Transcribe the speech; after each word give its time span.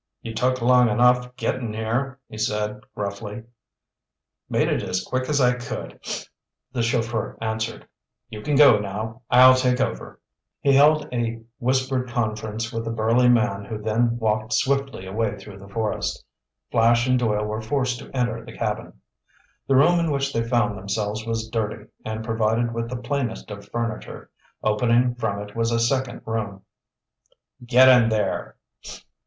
"You 0.23 0.33
took 0.33 0.63
long 0.63 0.89
enough 0.89 1.35
getting 1.35 1.73
here!" 1.73 2.17
he 2.27 2.35
said 2.39 2.81
gruffly. 2.95 3.43
"Made 4.49 4.67
it 4.67 4.81
as 4.81 5.03
quick 5.03 5.29
as 5.29 5.39
I 5.39 5.53
could," 5.53 5.99
the 6.73 6.81
chauffeur 6.81 7.37
answered. 7.39 7.87
"You 8.27 8.41
can 8.41 8.55
go 8.55 8.79
now. 8.79 9.21
I'll 9.29 9.53
take 9.53 9.79
over." 9.79 10.19
He 10.59 10.73
held 10.73 11.07
a 11.13 11.43
whispered 11.59 12.09
conference 12.09 12.73
with 12.73 12.85
the 12.85 12.89
burly 12.89 13.29
man 13.29 13.65
who 13.65 13.77
then 13.77 14.17
walked 14.17 14.53
swiftly 14.53 15.05
away 15.05 15.37
through 15.37 15.59
the 15.59 15.67
forest. 15.67 16.23
Flash 16.71 17.05
and 17.07 17.19
Doyle 17.19 17.45
were 17.45 17.61
forced 17.61 17.99
to 17.99 18.09
enter 18.09 18.43
the 18.43 18.57
cabin. 18.57 18.93
The 19.67 19.75
room 19.75 19.99
in 19.99 20.09
which 20.09 20.33
they 20.33 20.41
found 20.41 20.75
themselves 20.79 21.27
was 21.27 21.47
dirty, 21.47 21.91
and 22.03 22.25
provided 22.25 22.73
with 22.73 22.89
the 22.89 22.97
plainest 22.97 23.51
of 23.51 23.69
furniture. 23.69 24.31
Opening 24.63 25.13
from 25.13 25.43
it 25.47 25.55
was 25.55 25.71
a 25.71 25.79
second 25.79 26.23
room. 26.25 26.63
"Get 27.63 27.87
in 27.87 28.09
there!" 28.09 28.55